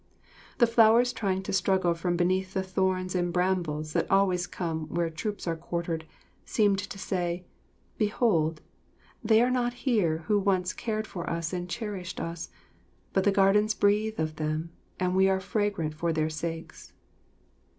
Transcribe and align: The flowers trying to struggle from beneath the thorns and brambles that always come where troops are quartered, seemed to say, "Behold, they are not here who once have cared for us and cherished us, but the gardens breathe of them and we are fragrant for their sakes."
The 0.57 0.65
flowers 0.65 1.13
trying 1.13 1.43
to 1.43 1.53
struggle 1.53 1.93
from 1.93 2.17
beneath 2.17 2.55
the 2.55 2.63
thorns 2.63 3.13
and 3.13 3.31
brambles 3.31 3.93
that 3.93 4.09
always 4.09 4.47
come 4.47 4.87
where 4.89 5.11
troops 5.11 5.45
are 5.45 5.55
quartered, 5.55 6.05
seemed 6.43 6.79
to 6.79 6.97
say, 6.97 7.45
"Behold, 7.99 8.61
they 9.23 9.43
are 9.43 9.51
not 9.51 9.73
here 9.85 10.23
who 10.25 10.39
once 10.39 10.71
have 10.71 10.77
cared 10.77 11.05
for 11.05 11.29
us 11.29 11.53
and 11.53 11.69
cherished 11.69 12.19
us, 12.19 12.49
but 13.13 13.25
the 13.25 13.31
gardens 13.31 13.75
breathe 13.75 14.19
of 14.19 14.37
them 14.37 14.71
and 14.99 15.15
we 15.15 15.29
are 15.29 15.39
fragrant 15.39 15.93
for 15.93 16.11
their 16.11 16.31
sakes." 16.31 16.93